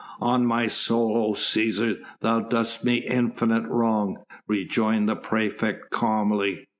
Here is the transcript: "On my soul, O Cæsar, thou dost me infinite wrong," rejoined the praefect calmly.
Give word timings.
"On 0.19 0.47
my 0.47 0.65
soul, 0.65 1.15
O 1.29 1.33
Cæsar, 1.33 1.99
thou 2.21 2.39
dost 2.39 2.83
me 2.83 3.05
infinite 3.05 3.67
wrong," 3.67 4.23
rejoined 4.47 5.07
the 5.07 5.15
praefect 5.15 5.91
calmly. 5.91 6.65